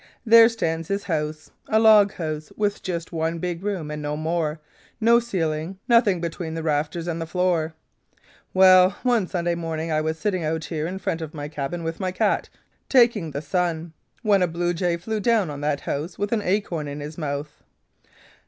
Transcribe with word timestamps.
There 0.25 0.49
stands 0.49 0.87
his 0.87 1.03
house 1.03 1.51
a 1.67 1.77
log 1.79 2.13
house 2.13 2.51
with 2.57 2.81
just 2.81 3.11
one 3.11 3.37
big 3.37 3.61
room 3.63 3.91
and 3.91 4.01
no 4.01 4.17
more: 4.17 4.59
no 4.99 5.19
ceiling, 5.19 5.77
nothing 5.87 6.19
between 6.19 6.55
the 6.55 6.63
rafters 6.63 7.05
and 7.07 7.21
the 7.21 7.27
floor. 7.27 7.75
"Well, 8.51 8.95
one 9.03 9.27
Sunday 9.27 9.53
morning 9.53 9.91
I 9.91 10.01
was 10.01 10.17
sitting 10.17 10.43
out 10.43 10.63
here 10.65 10.87
in 10.87 10.97
front 10.97 11.21
of 11.21 11.35
my 11.35 11.47
cabin, 11.47 11.83
with 11.83 11.99
my 11.99 12.11
cat, 12.11 12.49
taking 12.89 13.29
the 13.29 13.43
sun, 13.43 13.93
when 14.23 14.41
a 14.41 14.47
bluejay 14.47 14.97
flew 14.97 15.19
down 15.19 15.51
on 15.51 15.61
that 15.61 15.81
house 15.81 16.17
with 16.17 16.31
an 16.31 16.41
acorn 16.41 16.87
in 16.87 16.99
his 16.99 17.19
mouth. 17.19 17.61